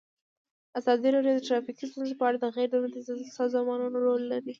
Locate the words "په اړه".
2.17-2.37